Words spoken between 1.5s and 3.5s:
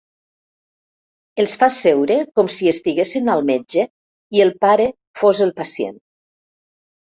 fa seure com si estiguessin al